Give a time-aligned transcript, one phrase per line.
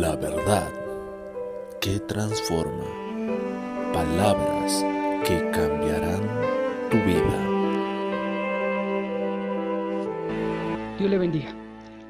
[0.00, 0.70] La verdad
[1.78, 2.86] que transforma.
[3.92, 4.82] Palabras
[5.22, 6.22] que cambiarán
[6.90, 7.38] tu vida.
[10.98, 11.54] Dios le bendiga.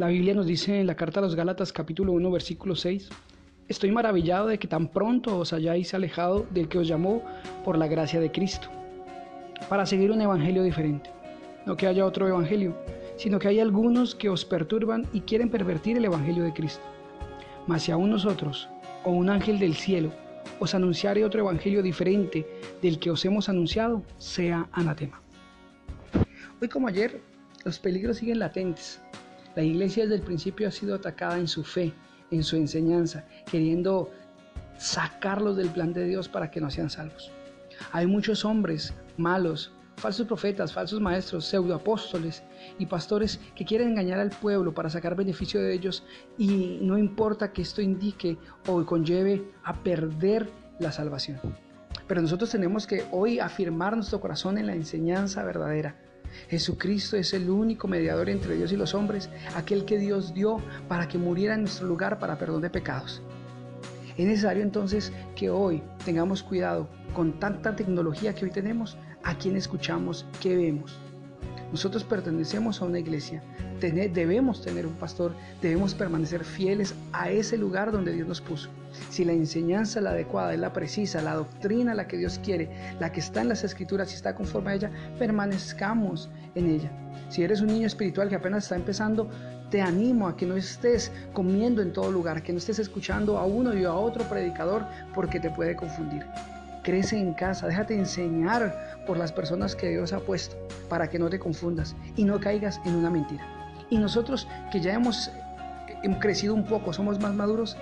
[0.00, 3.10] La Biblia nos dice en la carta a los Gálatas capítulo 1 versículo 6,
[3.68, 7.22] Estoy maravillado de que tan pronto os hayáis alejado del que os llamó
[7.64, 8.66] por la gracia de Cristo,
[9.68, 11.10] para seguir un evangelio diferente.
[11.64, 12.76] No que haya otro evangelio,
[13.16, 16.82] sino que hay algunos que os perturban y quieren pervertir el evangelio de Cristo.
[17.68, 18.66] Mas si aún nosotros,
[19.04, 20.10] o un ángel del cielo,
[20.58, 22.46] os anunciare otro evangelio diferente
[22.80, 25.20] del que os hemos anunciado, sea anatema.
[26.60, 27.20] Hoy como ayer,
[27.66, 29.02] los peligros siguen latentes.
[29.54, 31.92] La iglesia desde el principio ha sido atacada en su fe,
[32.30, 34.10] en su enseñanza, queriendo
[34.78, 37.30] sacarlos del plan de Dios para que no sean salvos.
[37.92, 42.42] Hay muchos hombres malos, falsos profetas, falsos maestros, pseudoapóstoles
[42.78, 46.04] y pastores que quieren engañar al pueblo para sacar beneficio de ellos
[46.36, 51.40] y no importa que esto indique o conlleve a perder la salvación.
[52.06, 55.96] Pero nosotros tenemos que hoy afirmar nuestro corazón en la enseñanza verdadera.
[56.48, 60.58] Jesucristo es el único mediador entre Dios y los hombres, aquel que Dios dio
[60.88, 63.22] para que muriera en nuestro lugar para perdón de pecados.
[64.16, 69.56] Es necesario entonces que hoy tengamos cuidado con tanta tecnología que hoy tenemos, a quién
[69.56, 70.98] escuchamos, qué vemos.
[71.70, 73.42] Nosotros pertenecemos a una iglesia,
[73.80, 78.70] debemos tener un pastor, debemos permanecer fieles a ese lugar donde Dios nos puso.
[79.10, 82.70] Si la enseñanza es la adecuada, es la precisa, la doctrina la que Dios quiere,
[82.98, 86.90] la que está en las escrituras y está conforme a ella, permanezcamos en ella.
[87.28, 89.28] Si eres un niño espiritual que apenas está empezando,
[89.70, 93.44] te animo a que no estés comiendo en todo lugar, que no estés escuchando a
[93.44, 96.24] uno y a otro predicador porque te puede confundir.
[96.88, 100.56] Crece en casa, déjate enseñar por las personas que Dios ha puesto
[100.88, 103.46] para que no te confundas y no caigas en una mentira.
[103.90, 105.30] Y nosotros que ya hemos,
[106.02, 107.76] hemos crecido un poco, somos más maduros,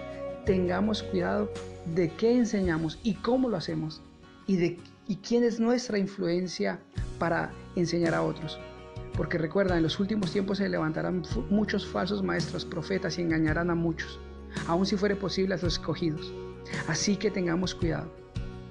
[0.44, 1.52] tengamos cuidado
[1.94, 4.02] de qué enseñamos y cómo lo hacemos
[4.48, 6.80] y de y quién es nuestra influencia
[7.20, 8.58] para enseñar a otros.
[9.16, 13.76] Porque recuerda, en los últimos tiempos se levantarán muchos falsos maestros, profetas y engañarán a
[13.76, 14.18] muchos,
[14.66, 16.32] aun si fuere posible a los escogidos.
[16.88, 18.25] Así que tengamos cuidado,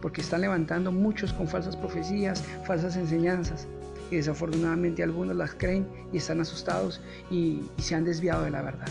[0.06, 3.68] porque están levantando muchos con falsas profecías, falsas enseñanzas,
[4.12, 7.02] y desafortunadamente algunos las creen y están asustados
[7.32, 8.86] y, se han desviado de la verdad.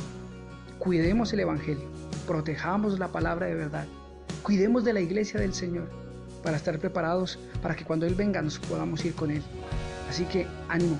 [0.80, 1.84] Cuidemos el Evangelio,
[2.26, 3.86] protejamos la palabra de verdad,
[4.42, 5.88] cuidemos de la iglesia del Señor
[6.42, 9.42] para estar preparados para que cuando Él venga nos podamos ir con Él.
[10.10, 10.98] Así que ánimo,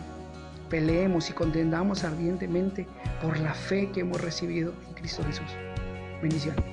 [0.70, 2.86] peleemos y contendamos ardientemente
[3.20, 5.50] por la fe que hemos recibido en Cristo Jesús.
[6.22, 6.64] Bendiciones.